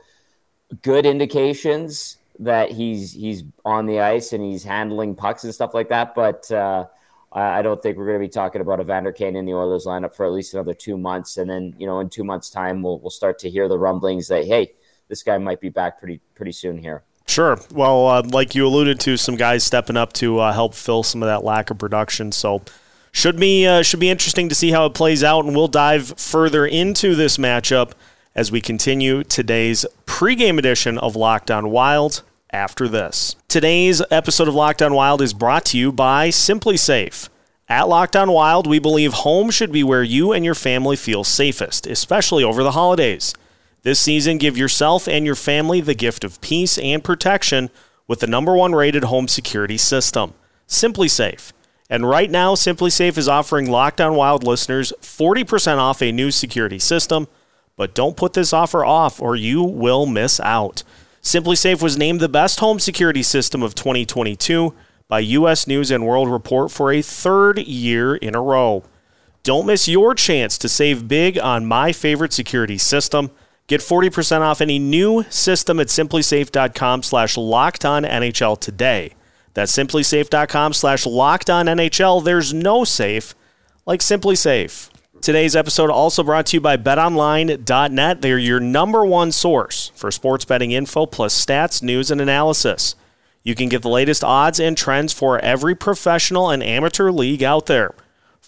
good 0.81 1.06
indications 1.06 2.18
that 2.39 2.71
he's 2.71 3.13
he's 3.13 3.44
on 3.63 3.86
the 3.86 4.00
ice 4.01 4.33
and 4.33 4.44
he's 4.44 4.63
handling 4.63 5.15
pucks 5.15 5.44
and 5.44 5.54
stuff 5.54 5.74
like 5.74 5.89
that. 5.89 6.13
But 6.13 6.51
uh, 6.51 6.88
I 7.31 7.62
don't 7.62 7.81
think 7.81 7.98
we're 7.98 8.06
going 8.06 8.19
to 8.19 8.27
be 8.27 8.30
talking 8.30 8.62
about 8.62 8.80
Evander 8.80 9.12
Kane 9.12 9.36
in 9.36 9.45
the 9.45 9.54
Oilers 9.54 9.86
lineup 9.86 10.13
for 10.13 10.25
at 10.25 10.31
least 10.31 10.54
another 10.54 10.74
two 10.74 10.98
months. 10.98 11.38
And 11.38 11.50
then 11.50 11.74
you 11.77 11.88
know, 11.88 12.00
in 12.00 12.10
two 12.10 12.24
months' 12.24 12.50
time, 12.50 12.81
we'll 12.83 13.00
we'll 13.00 13.10
start 13.10 13.39
to 13.39 13.50
hear 13.50 13.68
the 13.68 13.80
rumblings 13.80 14.27
that 14.27 14.45
hey, 14.45 14.74
this 15.07 15.24
guy 15.24 15.38
might 15.38 15.62
be 15.62 15.69
back 15.69 16.00
pretty 16.00 16.21
pretty 16.36 16.51
soon 16.51 16.77
here. 16.77 17.04
Sure. 17.34 17.60
Well, 17.72 18.08
uh, 18.08 18.22
like 18.28 18.54
you 18.54 18.68
alluded 18.68 19.00
to, 19.00 19.18
some 19.18 19.38
guys 19.38 19.64
stepping 19.64 19.98
up 19.98 20.14
to 20.14 20.38
uh, 20.38 20.54
help 20.54 20.76
fill 20.76 21.02
some 21.02 21.24
of 21.24 21.28
that 21.28 21.44
lack 21.44 21.72
of 21.72 21.80
production. 21.80 22.32
So 22.32 22.62
should 23.12 23.40
be 23.40 23.66
uh, 23.66 23.82
should 23.82 24.00
be 24.00 24.12
interesting 24.12 24.50
to 24.50 24.56
see 24.56 24.70
how 24.70 24.86
it 24.86 24.94
plays 24.94 25.24
out, 25.24 25.44
and 25.44 25.56
we'll 25.56 25.68
dive 25.68 26.14
further 26.20 26.64
into 26.64 27.16
this 27.16 27.38
matchup 27.38 27.94
as 28.36 28.52
we 28.52 28.62
continue 28.62 29.24
today's 29.24 29.84
pregame 30.06 30.60
edition 30.60 31.00
of 31.00 31.16
Locked 31.16 31.50
On 31.50 31.72
Wild 31.72 32.22
after 32.52 32.88
this. 32.88 33.36
Today's 33.48 34.00
episode 34.12 34.48
of 34.48 34.54
Locked 34.54 34.84
On 34.84 34.94
Wild 34.94 35.20
is 35.20 35.34
brought 35.34 35.66
to 35.66 35.78
you 35.80 35.92
by 35.92 36.30
SimpliSafe. 36.30 37.30
At 37.68 37.90
Locked 37.90 38.16
On 38.16 38.32
Wild, 38.32 38.68
we 38.68 38.78
believe 38.78 39.14
home 39.14 39.50
should 39.50 39.72
be 39.72 39.84
where 39.84 40.04
you 40.04 40.34
and 40.34 40.46
your 40.46 40.54
family 40.54 40.96
feel 40.96 41.24
safest, 41.24 41.88
especially 41.88 42.44
over 42.44 42.62
the 42.62 42.74
holidays. 42.74 43.34
This 43.84 44.00
season, 44.00 44.38
give 44.38 44.58
yourself 44.58 45.10
and 45.10 45.26
your 45.26 45.36
family 45.36 45.82
the 45.82 45.94
gift 45.94 46.24
of 46.24 46.40
peace 46.40 46.78
and 46.78 47.04
protection 47.04 47.70
with 48.08 48.22
the 48.22 48.28
number 48.28 48.56
one 48.56 48.74
rated 48.74 49.06
home 49.06 49.28
security 49.28 49.78
system, 49.78 50.34
SimpliSafe. 50.70 51.52
And 51.90 52.08
right 52.08 52.32
now, 52.32 52.56
SimpliSafe 52.56 53.18
is 53.18 53.28
offering 53.28 53.70
Locked 53.70 54.00
On 54.00 54.16
Wild 54.16 54.44
listeners 54.46 54.94
40% 55.02 55.78
off 55.78 56.02
a 56.02 56.13
new 56.13 56.32
security 56.32 56.80
system. 56.80 57.28
But 57.75 57.94
don't 57.94 58.16
put 58.16 58.34
this 58.34 58.54
offer 58.54 58.86
off 58.86 59.22
or 59.22 59.36
you 59.36 59.62
will 59.62 60.06
miss 60.06 60.40
out. 60.40 60.84
SimpliSafe 61.22 61.82
was 61.82 61.98
named 61.98 62.20
the 62.20 62.30
best 62.30 62.60
home 62.60 62.80
security 62.80 63.24
system 63.24 63.62
of 63.63 63.75
2022 63.75 64.74
by 65.10 65.20
U.S. 65.20 65.68
News 65.68 65.92
and 65.92 66.06
World 66.06 66.30
Report 66.30 66.72
for 66.72 66.92
a 66.92 67.02
third 67.02 67.60
year 67.60 68.16
in 68.16 68.34
a 68.34 68.42
row. 68.42 68.84
Don't 69.44 69.66
miss 69.66 69.90
your 69.90 70.16
chance 70.16 70.58
to 70.60 70.70
save 70.70 71.08
big 71.08 71.38
on 71.38 71.66
my 71.66 71.92
favorite 71.92 72.32
security 72.32 72.78
system. 72.78 73.30
Get 73.67 73.82
40% 73.82 74.41
off 74.41 74.62
any 74.62 74.77
new 74.77 75.24
system 75.29 75.79
at 75.79 75.88
simplisafe.com 75.88 77.03
slash 77.03 77.38
locked 77.38 77.86
on 77.86 78.03
NHL 78.03 78.60
today. 78.60 79.13
That's 79.53 79.72
simplisafe.com 79.72 80.74
slash 80.74 81.05
locked 81.05 81.50
on 81.50 81.67
NHL. 81.67 82.24
There's 82.24 82.53
no 82.53 82.84
safe 82.84 83.36
like 83.86 84.01
SimpliSafe. 84.01 84.89
Today's 85.22 85.55
episode 85.55 85.89
also 85.89 86.22
brought 86.24 86.48
to 86.48 86.58
you 86.58 86.62
by 86.62 86.75
betonline.net. 86.75 88.22
They're 88.22 88.38
your 88.38 88.60
number 88.60 89.05
one 89.05 89.32
source 89.32 89.91
for 89.96 90.12
sports 90.12 90.43
betting 90.43 90.72
info 90.72 91.05
plus 91.05 91.46
stats, 91.46 91.82
news, 91.82 92.12
and 92.12 92.20
analysis. 92.20 92.96
You 93.43 93.55
can 93.55 93.70
get 93.70 93.82
the 93.84 93.89
latest 93.89 94.24
odds 94.24 94.60
and 94.60 94.75
trends 94.75 95.13
for 95.13 95.39
every 95.39 95.75
professional 95.75 96.50
and 96.50 96.62
amateur 96.62 97.12
league 97.12 97.43
out 97.43 97.67
there. 97.67 97.93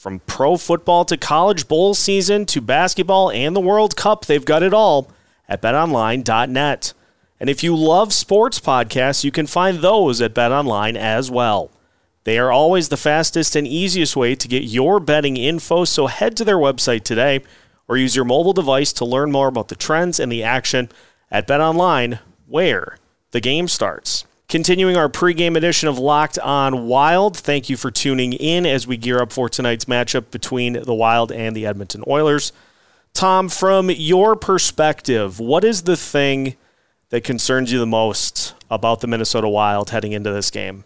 From 0.06 0.20
pro 0.20 0.56
football 0.56 1.04
to 1.06 1.18
college 1.18 1.68
bowl 1.68 1.96
season 1.96 2.46
to 2.46 2.62
basketball 2.62 3.32
and 3.32 3.56
the 3.56 3.60
World 3.60 3.96
Cup, 3.96 4.28
they've 4.28 4.46
got 4.46 4.62
it 4.62 4.72
all 4.72 5.10
at 5.50 5.64
betonline.net. 5.64 6.94
And 7.40 7.50
if 7.50 7.64
you 7.64 7.76
love 7.76 8.14
sports 8.14 8.60
podcasts, 8.60 9.24
you 9.24 9.32
can 9.32 9.48
find 9.48 9.80
those 9.80 10.22
at 10.22 10.36
betonline 10.36 10.96
as 10.96 11.32
well. 11.32 11.72
They 12.24 12.38
are 12.38 12.52
always 12.52 12.90
the 12.90 12.98
fastest 12.98 13.56
and 13.56 13.68
easiest 13.68 14.16
way 14.16 14.36
to 14.36 14.48
get 14.48 14.62
your 14.62 15.00
betting 15.00 15.38
info, 15.38 15.86
so 15.86 16.06
head 16.06 16.38
to 16.38 16.46
their 16.46 16.58
website 16.58 17.02
today 17.02 17.42
or 17.88 17.98
use 17.98 18.16
your 18.16 18.26
mobile 18.26 18.54
device 18.54 18.94
to 18.94 19.06
learn 19.06 19.32
more 19.32 19.48
about 19.48 19.70
the 19.70 19.76
trends 19.76 20.20
and 20.20 20.32
the 20.32 20.44
action 20.44 20.88
at 21.32 21.48
BetOnline, 21.48 22.20
where 22.46 23.00
the 23.32 23.42
game 23.42 23.68
starts. 23.68 24.28
Continuing 24.48 24.96
our 24.96 25.10
pregame 25.10 25.58
edition 25.58 25.90
of 25.90 25.98
Locked 25.98 26.38
On 26.38 26.86
Wild, 26.86 27.36
thank 27.36 27.68
you 27.68 27.76
for 27.76 27.90
tuning 27.90 28.34
in 28.34 28.68
as 28.68 28.86
we 28.86 28.96
gear 28.96 29.20
up 29.20 29.32
for 29.32 29.50
tonight's 29.50 29.86
matchup 29.86 30.30
between 30.30 30.84
the 30.84 30.94
Wild 30.94 31.32
and 31.32 31.56
the 31.56 31.66
Edmonton 31.66 32.04
Oilers. 32.08 32.54
Tom, 33.16 33.50
from 33.50 33.90
your 33.90 34.36
perspective, 34.36 35.40
what 35.40 35.64
is 35.64 35.84
the 35.84 35.98
thing 35.98 36.56
that 37.10 37.24
concerns 37.24 37.72
you 37.72 37.80
the 37.80 37.88
most 37.88 38.54
about 38.70 39.02
the 39.02 39.08
Minnesota 39.08 39.50
Wild 39.50 39.90
heading 39.90 40.12
into 40.12 40.32
this 40.32 40.52
game? 40.52 40.84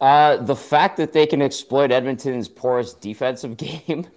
Uh, 0.00 0.36
the 0.36 0.56
fact 0.56 0.96
that 0.96 1.12
they 1.12 1.26
can 1.26 1.40
exploit 1.40 1.92
Edmonton's 1.92 2.48
porous 2.48 2.92
defensive 2.92 3.56
game, 3.56 4.08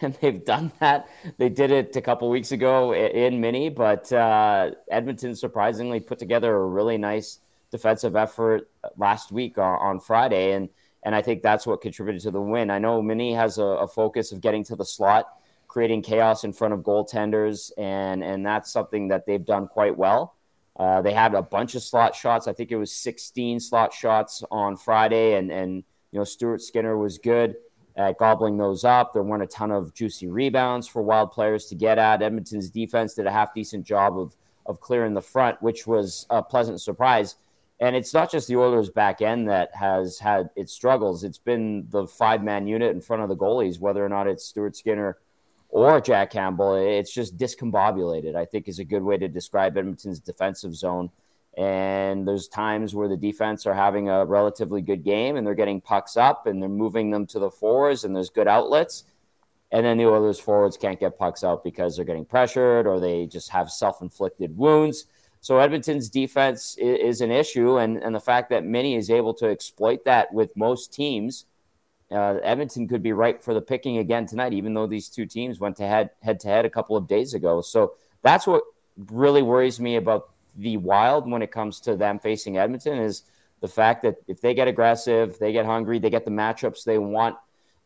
and 0.00 0.14
they've 0.22 0.42
done 0.42 0.72
that. 0.80 1.06
They 1.36 1.50
did 1.50 1.70
it 1.70 1.94
a 1.96 2.00
couple 2.00 2.30
weeks 2.30 2.50
ago 2.50 2.94
in 2.94 3.42
Mini, 3.42 3.68
but 3.68 4.10
uh, 4.10 4.70
Edmonton 4.90 5.36
surprisingly 5.36 6.00
put 6.00 6.18
together 6.18 6.56
a 6.56 6.66
really 6.66 6.96
nice 6.96 7.40
defensive 7.74 8.14
effort 8.14 8.70
last 8.96 9.32
week 9.32 9.58
on, 9.58 9.78
on, 9.80 9.98
Friday, 9.98 10.52
and 10.52 10.68
and 11.02 11.12
I 11.12 11.22
think 11.22 11.42
that's 11.42 11.66
what 11.66 11.80
contributed 11.80 12.22
to 12.22 12.30
the 12.30 12.40
win. 12.40 12.70
I 12.70 12.78
know 12.78 13.02
Mini 13.02 13.34
has 13.34 13.58
a, 13.58 13.64
a 13.64 13.88
focus 13.88 14.30
of 14.30 14.40
getting 14.40 14.62
to 14.66 14.76
the 14.76 14.84
slot, 14.84 15.26
creating 15.66 16.02
chaos 16.02 16.44
in 16.44 16.52
front 16.52 16.72
of 16.72 16.80
goaltenders, 16.80 17.72
and 17.76 18.22
and 18.22 18.46
that's 18.46 18.70
something 18.70 19.08
that 19.08 19.26
they've 19.26 19.44
done 19.44 19.66
quite 19.66 19.96
well. 19.96 20.36
Uh, 20.78 21.02
they 21.02 21.12
had 21.12 21.34
a 21.34 21.42
bunch 21.42 21.74
of 21.74 21.82
slot 21.82 22.14
shots. 22.14 22.46
I 22.46 22.52
think 22.52 22.70
it 22.70 22.76
was 22.76 22.92
16 22.92 23.58
slot 23.58 23.92
shots 23.92 24.44
on 24.52 24.76
Friday, 24.76 25.34
and 25.34 25.50
and 25.50 25.82
you 26.12 26.20
know 26.20 26.24
Stuart 26.24 26.62
Skinner 26.62 26.96
was 26.96 27.18
good 27.18 27.56
at 27.96 28.18
gobbling 28.18 28.56
those 28.56 28.84
up. 28.84 29.12
There 29.12 29.24
weren't 29.24 29.42
a 29.42 29.48
ton 29.48 29.72
of 29.72 29.94
juicy 29.94 30.28
rebounds 30.28 30.86
for 30.86 31.02
Wild 31.02 31.32
players 31.32 31.66
to 31.66 31.74
get 31.74 31.98
at. 31.98 32.22
Edmonton's 32.22 32.70
defense 32.70 33.14
did 33.14 33.26
a 33.26 33.32
half 33.32 33.52
decent 33.52 33.84
job 33.84 34.16
of 34.16 34.36
of 34.64 34.80
clearing 34.80 35.12
the 35.12 35.20
front, 35.20 35.60
which 35.60 35.88
was 35.88 36.24
a 36.30 36.40
pleasant 36.40 36.80
surprise. 36.80 37.34
And 37.80 37.96
it's 37.96 38.14
not 38.14 38.30
just 38.30 38.46
the 38.46 38.56
Oilers' 38.56 38.90
back 38.90 39.20
end 39.20 39.48
that 39.48 39.74
has 39.74 40.18
had 40.18 40.50
its 40.54 40.72
struggles. 40.72 41.24
It's 41.24 41.38
been 41.38 41.86
the 41.90 42.06
five 42.06 42.42
man 42.42 42.66
unit 42.66 42.94
in 42.94 43.00
front 43.00 43.22
of 43.22 43.28
the 43.28 43.36
goalies, 43.36 43.80
whether 43.80 44.04
or 44.04 44.08
not 44.08 44.28
it's 44.28 44.44
Stuart 44.44 44.76
Skinner 44.76 45.18
or 45.68 46.00
Jack 46.00 46.30
Campbell. 46.30 46.76
It's 46.76 47.12
just 47.12 47.36
discombobulated, 47.36 48.36
I 48.36 48.44
think 48.44 48.68
is 48.68 48.78
a 48.78 48.84
good 48.84 49.02
way 49.02 49.18
to 49.18 49.28
describe 49.28 49.76
Edmonton's 49.76 50.20
defensive 50.20 50.74
zone. 50.74 51.10
And 51.56 52.26
there's 52.26 52.48
times 52.48 52.94
where 52.94 53.08
the 53.08 53.16
defense 53.16 53.66
are 53.66 53.74
having 53.74 54.08
a 54.08 54.24
relatively 54.24 54.80
good 54.80 55.04
game 55.04 55.36
and 55.36 55.46
they're 55.46 55.54
getting 55.54 55.80
pucks 55.80 56.16
up 56.16 56.46
and 56.46 56.60
they're 56.62 56.68
moving 56.68 57.10
them 57.10 57.26
to 57.26 57.38
the 57.38 57.50
fours 57.50 58.04
and 58.04 58.14
there's 58.14 58.30
good 58.30 58.48
outlets. 58.48 59.04
And 59.70 59.84
then 59.84 59.98
the 59.98 60.06
Oilers 60.06 60.38
forwards 60.38 60.76
can't 60.76 61.00
get 61.00 61.18
pucks 61.18 61.42
out 61.42 61.64
because 61.64 61.96
they're 61.96 62.04
getting 62.04 62.24
pressured 62.24 62.86
or 62.86 63.00
they 63.00 63.26
just 63.26 63.50
have 63.50 63.70
self 63.70 64.00
inflicted 64.00 64.56
wounds. 64.56 65.06
So 65.44 65.58
Edmonton's 65.58 66.08
defense 66.08 66.74
is, 66.78 67.20
an 67.20 67.30
issue. 67.30 67.76
And, 67.76 68.02
and 68.02 68.14
the 68.14 68.20
fact 68.20 68.48
that 68.48 68.64
Mini 68.64 68.94
is 68.94 69.10
able 69.10 69.34
to 69.34 69.46
exploit 69.46 70.02
that 70.06 70.32
with 70.32 70.56
most 70.56 70.90
teams 70.90 71.44
uh, 72.10 72.38
Edmonton 72.42 72.88
could 72.88 73.02
be 73.02 73.12
ripe 73.12 73.42
for 73.42 73.52
the 73.52 73.60
picking 73.60 73.98
again 73.98 74.24
tonight, 74.24 74.54
even 74.54 74.72
though 74.72 74.86
these 74.86 75.10
two 75.10 75.26
teams 75.26 75.60
went 75.60 75.76
to 75.76 75.86
head 75.86 76.08
head 76.22 76.40
to 76.40 76.48
head 76.48 76.64
a 76.64 76.70
couple 76.70 76.96
of 76.96 77.06
days 77.06 77.34
ago. 77.34 77.60
So 77.60 77.92
that's 78.22 78.46
what 78.46 78.62
really 79.10 79.42
worries 79.42 79.78
me 79.78 79.96
about 79.96 80.30
the 80.56 80.78
Wild 80.78 81.30
when 81.30 81.42
it 81.42 81.52
comes 81.52 81.78
to 81.80 81.94
them 81.94 82.18
facing 82.18 82.56
Edmonton 82.56 82.98
is 82.98 83.24
the 83.60 83.68
fact 83.68 84.02
that 84.04 84.16
if 84.26 84.40
they 84.40 84.54
get 84.54 84.66
aggressive, 84.66 85.38
they 85.38 85.52
get 85.52 85.66
hungry, 85.66 85.98
they 85.98 86.10
get 86.10 86.24
the 86.24 86.30
matchups 86.30 86.84
they 86.84 86.96
want 86.98 87.36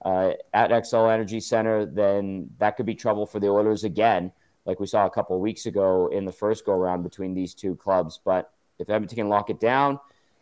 uh, 0.04 0.32
at 0.54 0.70
Xcel 0.70 1.12
Energy 1.12 1.40
Center, 1.40 1.86
then 1.86 2.50
that 2.58 2.76
could 2.76 2.86
be 2.86 2.94
trouble 2.94 3.26
for 3.26 3.40
the 3.40 3.48
Oilers 3.48 3.82
again, 3.82 4.30
like 4.68 4.78
we 4.78 4.87
saw 4.87 5.04
a 5.06 5.10
couple 5.10 5.40
weeks 5.40 5.66
ago 5.66 6.08
in 6.12 6.25
the 6.25 6.30
first 6.32 6.64
go 6.64 6.75
round 6.75 7.02
between 7.02 7.34
these 7.34 7.54
two 7.54 7.75
clubs. 7.75 8.20
But 8.25 8.52
if 8.78 8.88
Edmonton 8.88 9.16
can 9.16 9.28
lock 9.28 9.50
it 9.50 9.58
down, 9.58 9.98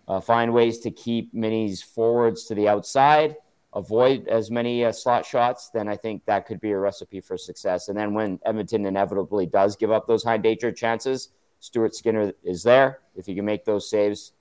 uh, 0.07 0.21
find 0.21 0.53
ways 0.53 0.81
to 0.81 0.91
keep 0.91 1.33
Mini's 1.33 1.83
forwards 1.83 2.45
to 2.45 2.55
the 2.55 2.69
outside 2.69 3.37
avoid 3.77 4.27
as 4.27 4.51
many 4.51 4.85
uh, 4.85 4.91
slot 4.91 5.25
shots, 5.25 5.69
then 5.69 5.87
I 5.87 5.97
think 5.97 6.25
that 6.25 6.47
could 6.47 6.61
be 6.61 6.73
a 6.73 6.79
recipe 6.79 7.21
for 7.21 7.37
success. 7.37 7.89
And 7.89 7.97
then 7.97 8.15
when 8.15 8.41
Edmonton 8.45 8.87
inevitably 8.87 9.47
does 9.47 9.77
give 9.77 9.93
up 9.93 10.07
those 10.07 10.25
high 10.25 10.39
danger 10.39 10.73
chances, 10.73 11.29
Stuart 11.61 11.95
Skinner 11.95 12.33
is 12.43 12.63
there. 12.63 13.01
If 13.15 13.27
he 13.27 13.35
can 13.35 13.45
make 13.45 13.67
those 13.67 13.89
saves, 13.89 14.33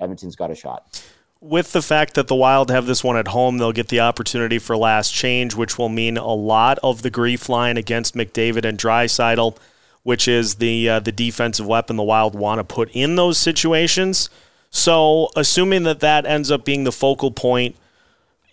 Edmonton's 0.00 0.36
got 0.36 0.50
a 0.50 0.54
shot. 0.54 1.04
With 1.40 1.72
the 1.72 1.82
fact 1.82 2.14
that 2.14 2.26
the 2.26 2.34
Wild 2.34 2.70
have 2.70 2.86
this 2.86 3.04
one 3.04 3.16
at 3.16 3.28
home, 3.28 3.58
they'll 3.58 3.72
get 3.72 3.88
the 3.88 4.00
opportunity 4.00 4.58
for 4.58 4.76
last 4.76 5.14
change, 5.14 5.54
which 5.54 5.78
will 5.78 5.88
mean 5.88 6.16
a 6.16 6.34
lot 6.34 6.78
of 6.82 7.02
the 7.02 7.10
grief 7.10 7.48
line 7.48 7.76
against 7.76 8.16
McDavid 8.16 8.64
and 8.64 8.76
Draisaitl, 8.76 9.56
which 10.02 10.26
is 10.26 10.56
the 10.56 10.88
uh, 10.88 11.00
the 11.00 11.12
defensive 11.12 11.66
weapon 11.66 11.96
the 11.96 12.02
Wild 12.02 12.34
want 12.34 12.58
to 12.58 12.64
put 12.64 12.90
in 12.92 13.14
those 13.14 13.38
situations. 13.38 14.30
So, 14.70 15.30
assuming 15.36 15.84
that 15.84 16.00
that 16.00 16.26
ends 16.26 16.50
up 16.50 16.64
being 16.64 16.84
the 16.84 16.92
focal 16.92 17.30
point– 17.30 17.76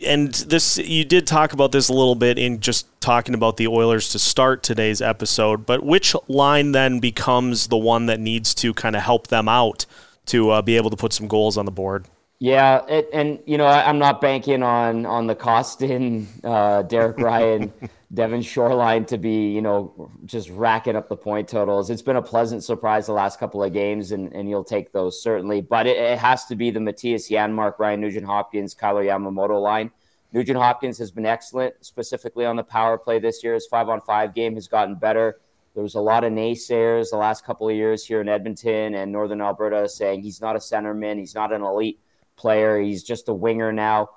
and 0.03 0.33
this 0.33 0.77
you 0.77 1.05
did 1.05 1.25
talk 1.25 1.53
about 1.53 1.71
this 1.71 1.89
a 1.89 1.93
little 1.93 2.15
bit 2.15 2.37
in 2.37 2.59
just 2.59 2.87
talking 2.99 3.33
about 3.33 3.57
the 3.57 3.67
Oilers 3.67 4.09
to 4.09 4.19
start 4.19 4.63
today's 4.63 5.01
episode, 5.01 5.65
but 5.65 5.83
which 5.83 6.15
line 6.27 6.71
then 6.71 6.99
becomes 6.99 7.67
the 7.67 7.77
one 7.77 8.07
that 8.07 8.19
needs 8.19 8.53
to 8.55 8.73
kind 8.73 8.95
of 8.95 9.03
help 9.03 9.27
them 9.27 9.47
out 9.47 9.85
to 10.27 10.49
uh, 10.49 10.61
be 10.61 10.75
able 10.75 10.89
to 10.89 10.97
put 10.97 11.13
some 11.13 11.27
goals 11.27 11.57
on 11.57 11.65
the 11.65 11.71
board? 11.71 12.05
Yeah, 12.45 12.85
it, 12.87 13.09
and 13.11 13.39
you 13.47 13.57
know 13.57 13.65
I, 13.65 13.89
am 13.89 13.97
not 13.97 14.21
banking 14.21 14.61
on 14.61 15.07
on 15.07 15.25
the 15.25 15.35
Kostin, 15.35 16.27
uh, 16.43 16.83
Derek 16.83 17.17
Ryan, 17.17 17.73
Devin 18.13 18.43
Shore 18.43 18.75
line 18.75 19.05
to 19.05 19.17
be 19.17 19.51
you 19.51 19.63
know 19.63 20.11
just 20.25 20.51
racking 20.51 20.95
up 20.95 21.09
the 21.09 21.17
point 21.17 21.47
totals. 21.47 21.89
It's 21.89 22.03
been 22.03 22.17
a 22.17 22.21
pleasant 22.21 22.63
surprise 22.63 23.07
the 23.07 23.13
last 23.13 23.39
couple 23.39 23.63
of 23.63 23.73
games, 23.73 24.11
and, 24.11 24.31
and 24.31 24.47
you'll 24.47 24.63
take 24.63 24.91
those 24.91 25.23
certainly. 25.23 25.61
But 25.61 25.87
it, 25.87 25.97
it 25.97 26.19
has 26.19 26.45
to 26.45 26.55
be 26.55 26.69
the 26.69 26.79
Mattias 26.79 27.31
Janmark, 27.31 27.79
Ryan 27.79 28.01
Nugent 28.01 28.27
Hopkins, 28.27 28.75
Kailer 28.75 29.03
Yamamoto 29.03 29.59
line. 29.59 29.89
Nugent 30.31 30.59
Hopkins 30.59 30.99
has 30.99 31.09
been 31.09 31.25
excellent, 31.25 31.73
specifically 31.83 32.45
on 32.45 32.57
the 32.57 32.63
power 32.63 32.99
play 32.99 33.17
this 33.17 33.43
year. 33.43 33.55
His 33.55 33.65
five 33.65 33.89
on 33.89 34.01
five 34.01 34.35
game 34.35 34.53
has 34.53 34.67
gotten 34.67 34.93
better. 34.93 35.39
There 35.73 35.81
was 35.81 35.95
a 35.95 35.99
lot 35.99 36.23
of 36.23 36.31
naysayers 36.31 37.09
the 37.09 37.17
last 37.17 37.43
couple 37.43 37.67
of 37.67 37.75
years 37.75 38.05
here 38.05 38.21
in 38.21 38.29
Edmonton 38.29 38.93
and 38.93 39.11
Northern 39.11 39.41
Alberta 39.41 39.89
saying 39.89 40.21
he's 40.21 40.41
not 40.41 40.55
a 40.55 40.59
centerman, 40.59 41.17
he's 41.17 41.33
not 41.33 41.51
an 41.51 41.63
elite 41.63 41.99
player, 42.35 42.79
he's 42.79 43.03
just 43.03 43.29
a 43.29 43.33
winger 43.33 43.71
now. 43.71 44.09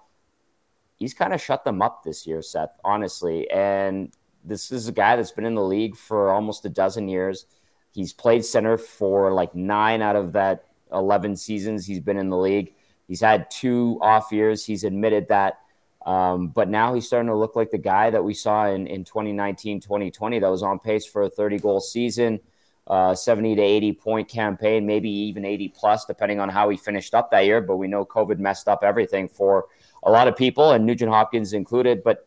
He's 0.97 1.15
kind 1.15 1.33
of 1.33 1.41
shut 1.41 1.65
them 1.65 1.81
up 1.81 2.03
this 2.03 2.27
year, 2.27 2.43
Seth, 2.43 2.77
honestly. 2.85 3.49
And 3.51 4.13
this 4.45 4.73
is 4.73 4.89
a 4.89 4.93
guy 4.93 5.17
that's 5.17 5.31
been 5.31 5.45
in 5.45 5.55
the 5.55 5.63
league 5.63 5.97
for 5.97 6.31
almost 6.31 6.65
a 6.65 6.69
dozen 6.69 7.09
years. 7.09 7.47
He's 7.93 8.13
played 8.13 8.45
center 8.45 8.77
for 8.77 9.33
like 9.33 9.55
nine 9.55 10.03
out 10.03 10.17
of 10.17 10.33
that 10.33 10.67
11 10.93 11.37
seasons 11.37 11.87
he's 11.87 12.01
been 12.01 12.17
in 12.17 12.31
the 12.31 12.37
league. 12.37 12.75
He's 13.07 13.21
had 13.21 13.51
two 13.51 13.99
off 14.03 14.33
years. 14.33 14.65
He's 14.65 14.85
admitted 14.85 15.29
that. 15.29 15.59
Um, 16.05 16.49
but 16.49 16.69
now 16.69 16.95
he's 16.95 17.07
starting 17.07 17.29
to 17.29 17.37
look 17.37 17.57
like 17.57 17.71
the 17.71 17.79
guy 17.79 18.11
that 18.11 18.25
we 18.25 18.35
saw 18.35 18.67
in, 18.67 18.87
in 18.87 19.05
2019, 19.05 19.81
2020 19.81 20.39
that 20.39 20.51
was 20.51 20.63
on 20.63 20.79
pace 20.79 21.05
for 21.05 21.23
a 21.23 21.31
30 21.31 21.59
goal 21.59 21.81
season, 21.81 22.41
uh, 22.89 23.15
70 23.15 23.57
to 23.57 23.63
80 23.63 23.93
point 23.93 24.29
campaign, 24.29 24.87
maybe 24.87 25.11
even 25.11 25.45
80 25.45 25.69
plus, 25.77 26.05
depending 26.07 26.41
on 26.41 26.49
how 26.49 26.69
he 26.71 26.77
finished 26.77 27.15
up 27.15 27.31
that 27.31 27.45
year. 27.45 27.61
But 27.61 27.77
we 27.77 27.87
know 27.87 28.05
COVID 28.05 28.39
messed 28.39 28.67
up 28.67 28.83
everything 28.83 29.29
for 29.29 29.67
a 30.03 30.11
lot 30.11 30.27
of 30.27 30.37
people, 30.37 30.73
and 30.73 30.87
Nugent 30.87 31.11
Hopkins 31.11 31.53
included. 31.53 32.03
But 32.03 32.27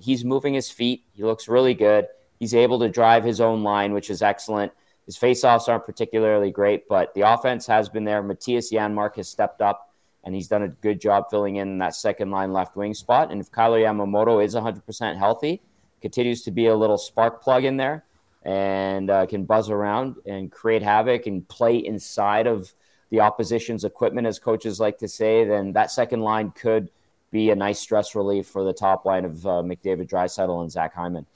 he's 0.00 0.24
moving 0.24 0.54
his 0.54 0.70
feet. 0.70 1.04
He 1.12 1.22
looks 1.22 1.48
really 1.48 1.74
good. 1.74 2.08
He's 2.40 2.54
able 2.54 2.80
to 2.80 2.88
drive 2.88 3.24
his 3.24 3.40
own 3.40 3.62
line, 3.62 3.92
which 3.92 4.10
is 4.10 4.20
excellent. 4.20 4.72
His 5.06 5.16
faceoffs 5.16 5.68
aren't 5.68 5.84
particularly 5.84 6.50
great, 6.50 6.88
but 6.88 7.14
the 7.14 7.20
offense 7.22 7.66
has 7.66 7.88
been 7.88 8.04
there. 8.04 8.22
Mattias 8.22 8.72
Janmark 8.72 9.16
has 9.16 9.28
stepped 9.28 9.60
up 9.60 9.94
and 10.24 10.34
he's 10.34 10.48
done 10.48 10.62
a 10.62 10.68
good 10.68 11.00
job 11.00 11.26
filling 11.30 11.56
in 11.56 11.78
that 11.78 11.94
second 11.94 12.30
line 12.30 12.52
left 12.52 12.74
wing 12.76 12.94
spot. 12.94 13.30
And 13.30 13.40
if 13.40 13.52
Kailer 13.52 13.80
Yamamoto 13.80 14.42
is 14.42 14.54
100% 14.54 15.18
healthy, 15.18 15.62
continues 16.00 16.42
to 16.42 16.50
be 16.50 16.66
a 16.66 16.74
little 16.74 16.96
spark 16.96 17.42
plug 17.42 17.64
in 17.64 17.76
there 17.76 18.04
and 18.44 19.10
uh, 19.10 19.26
can 19.26 19.44
buzz 19.44 19.70
around 19.70 20.16
and 20.26 20.52
create 20.52 20.82
havoc 20.82 21.26
and 21.26 21.46
play 21.48 21.76
inside 21.78 22.46
of 22.46 22.72
the 23.10 23.20
opposition's 23.20 23.84
equipment, 23.84 24.26
as 24.26 24.38
coaches 24.38 24.80
like 24.80 24.98
to 24.98 25.08
say, 25.08 25.44
then 25.44 25.72
that 25.72 25.90
second 25.90 26.20
line 26.20 26.50
could 26.50 26.90
be 27.30 27.50
a 27.50 27.56
nice 27.56 27.80
stress 27.80 28.14
relief 28.14 28.46
for 28.46 28.62
the 28.62 28.72
top 28.72 29.04
line 29.04 29.24
of 29.24 29.44
uh, 29.44 29.62
McDavid, 29.62 30.08
Draisaitl, 30.08 30.60
and 30.62 30.70
Zach 30.70 30.94
Hyman. 30.94 31.26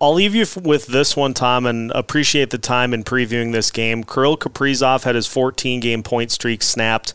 I'll 0.00 0.14
leave 0.14 0.34
you 0.34 0.46
with 0.62 0.86
this 0.86 1.14
one, 1.14 1.34
Tom, 1.34 1.66
and 1.66 1.90
appreciate 1.92 2.50
the 2.50 2.58
time 2.58 2.94
in 2.94 3.04
previewing 3.04 3.52
this 3.52 3.70
game. 3.70 4.02
Kirill 4.02 4.36
Kaprizov 4.36 5.04
had 5.04 5.14
his 5.14 5.26
14 5.26 5.80
game 5.80 6.02
point 6.02 6.30
streak 6.30 6.62
snapped 6.62 7.12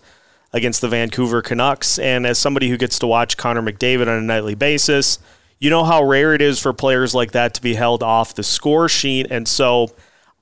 against 0.53 0.81
the 0.81 0.87
Vancouver 0.87 1.41
Canucks. 1.41 1.97
And 1.97 2.25
as 2.25 2.37
somebody 2.37 2.69
who 2.69 2.77
gets 2.77 2.99
to 2.99 3.07
watch 3.07 3.37
Connor 3.37 3.61
McDavid 3.61 4.03
on 4.03 4.19
a 4.19 4.21
nightly 4.21 4.55
basis, 4.55 5.19
you 5.59 5.69
know 5.69 5.83
how 5.83 6.03
rare 6.03 6.33
it 6.33 6.41
is 6.41 6.59
for 6.59 6.73
players 6.73 7.15
like 7.15 7.31
that 7.31 7.53
to 7.55 7.61
be 7.61 7.73
held 7.73 8.03
off 8.03 8.35
the 8.35 8.43
score 8.43 8.87
sheet. 8.87 9.27
And 9.29 9.47
so 9.47 9.85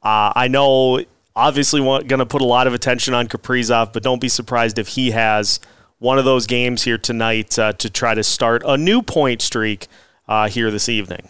uh, 0.03 0.33
I 0.35 0.47
know 0.47 1.03
obviously 1.35 1.81
going 1.81 2.19
to 2.19 2.25
put 2.25 2.41
a 2.41 2.45
lot 2.45 2.67
of 2.67 2.73
attention 2.73 3.13
on 3.13 3.27
Kaprizov, 3.27 3.93
but 3.93 4.03
don't 4.03 4.21
be 4.21 4.29
surprised 4.29 4.79
if 4.79 4.89
he 4.89 5.11
has 5.11 5.59
one 5.99 6.19
of 6.19 6.25
those 6.25 6.47
games 6.47 6.83
here 6.83 6.97
tonight 6.97 7.57
uh, 7.57 7.73
to 7.73 7.89
try 7.89 8.13
to 8.13 8.23
start 8.23 8.63
a 8.65 8.77
new 8.77 9.01
point 9.01 9.41
streak 9.41 9.87
uh, 10.27 10.47
here 10.47 10.71
this 10.71 10.89
evening. 10.89 11.29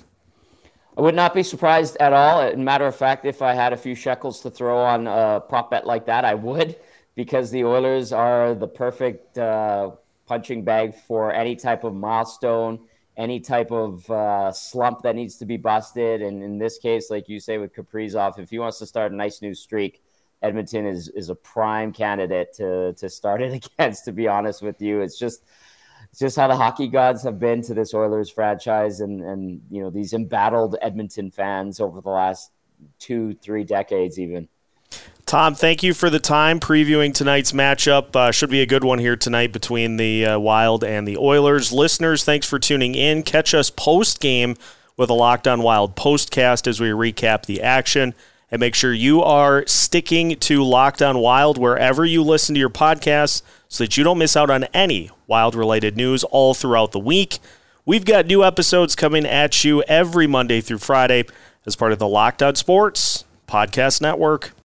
I 0.98 1.01
would 1.01 1.15
not 1.15 1.34
be 1.34 1.44
surprised 1.44 1.98
at 2.00 2.13
all. 2.13 2.42
As 2.42 2.58
matter 2.58 2.88
of 2.88 2.96
fact, 2.96 3.25
if 3.25 3.42
I 3.42 3.54
had 3.54 3.74
a 3.74 3.77
few 3.77 3.96
shekels 3.96 4.42
to 4.42 4.50
throw 4.50 4.77
on 4.77 5.08
a 5.08 5.42
prop 5.42 5.72
bet 5.72 5.86
like 5.86 6.06
that, 6.06 6.24
I 6.24 6.36
would 6.36 6.77
because 7.15 7.51
the 7.51 7.63
Oilers 7.63 8.13
are 8.13 8.56
the 8.56 8.68
perfect 8.68 9.38
uh, 9.38 9.92
punching 10.25 10.63
bag 10.63 10.96
for 10.96 11.34
any 11.34 11.56
type 11.56 11.84
of 11.84 11.94
milestone, 11.94 12.80
any 13.17 13.39
type 13.39 13.72
of 13.72 14.10
uh, 14.10 14.51
slump 14.51 15.01
that 15.03 15.15
needs 15.15 15.38
to 15.38 15.45
be 15.45 15.57
busted. 15.57 16.22
And 16.22 16.43
in 16.43 16.57
this 16.57 16.77
case, 16.77 17.10
like 17.10 17.29
you 17.29 17.39
say 17.39 17.57
with 17.57 17.74
Kaprizov, 17.74 18.39
if 18.39 18.50
he 18.50 18.60
wants 18.60 18.79
to 18.79 18.86
start 18.86 19.12
a 19.12 19.15
nice 19.15 19.41
new 19.41 19.53
streak, 19.53 20.01
Edmonton 20.41 20.86
is 20.86 21.10
is 21.10 21.29
a 21.29 21.36
prime 21.36 21.91
candidate 21.91 22.53
to 22.53 22.93
to 22.93 23.10
start 23.10 23.41
it 23.41 23.53
against. 23.79 24.05
To 24.05 24.12
be 24.12 24.27
honest 24.27 24.62
with 24.62 24.81
you, 24.81 25.01
it's 25.01 25.17
just 25.17 25.43
it's 26.10 26.19
just 26.19 26.38
how 26.38 26.48
the 26.48 26.55
hockey 26.55 26.88
gods 26.88 27.24
have 27.24 27.39
been 27.39 27.62
to 27.63 27.74
this 27.74 27.93
Oilers 27.93 28.29
franchise, 28.29 29.00
and 29.00 29.22
and 29.22 29.62
you 29.72 29.81
know 29.81 29.89
these 29.89 30.13
embattled 30.13 30.75
Edmonton 30.81 31.31
fans 31.31 31.79
over 31.79 32.01
the 32.01 32.10
last 32.10 32.51
two 33.00 33.34
three 33.36 33.63
decades 33.63 34.19
even. 34.19 34.48
Tom, 35.25 35.55
thank 35.55 35.82
you 35.82 35.96
for 35.96 36.12
the 36.12 36.20
time 36.20 36.60
previewing 36.60 37.12
tonight's 37.12 37.51
matchup. 37.51 38.15
Uh, 38.15 38.32
should 38.32 38.51
be 38.51 38.62
a 38.62 38.67
good 38.67 38.84
one 38.84 39.00
here 39.00 39.15
tonight 39.15 39.51
between 39.51 39.98
the 39.98 40.24
uh, 40.24 40.39
Wild 40.39 40.84
and 40.84 41.08
the 41.08 41.17
Oilers. 41.17 41.72
Listeners, 41.72 42.24
thanks 42.24 42.48
for 42.48 42.60
tuning 42.60 42.94
in. 42.94 43.24
Catch 43.24 43.55
us 43.55 43.72
post 43.72 44.20
game 44.20 44.55
with 44.98 45.10
a 45.10 45.15
Locked 45.15 45.48
On 45.48 45.63
Wild 45.63 45.96
postcast 45.96 46.67
as 46.67 46.79
we 46.79 46.89
recap 46.89 47.48
the 47.48 47.63
action. 47.63 48.13
And 48.51 48.60
make 48.60 48.75
sure 48.75 48.94
you 48.94 49.24
are 49.24 49.65
sticking 49.65 50.38
to 50.41 50.63
Locked 50.63 51.01
On 51.01 51.17
Wild 51.17 51.58
wherever 51.58 52.05
you 52.05 52.22
listen 52.22 52.53
to 52.53 52.60
your 52.60 52.70
podcasts 52.70 53.41
so 53.67 53.84
that 53.84 53.98
you 53.98 54.03
don't 54.03 54.20
miss 54.20 54.38
out 54.38 54.51
on 54.51 54.65
any 54.65 55.10
wild 55.25 55.55
related 55.55 55.98
news 55.98 56.24
all 56.25 56.53
throughout 56.53 56.91
the 56.91 57.00
week. 57.00 57.39
We've 57.84 58.05
got 58.05 58.27
new 58.27 58.44
episodes 58.44 58.96
coming 58.96 59.25
at 59.25 59.63
you 59.63 59.82
every 59.88 60.27
Monday 60.27 60.62
through 60.62 60.77
Friday 60.77 61.25
as 61.65 61.75
part 61.75 61.94
of 61.94 61.98
the 61.98 62.08
Locked 62.08 62.44
On 62.44 62.53
Sports 62.53 63.25
Podcast 63.48 64.01
Network. 64.01 64.53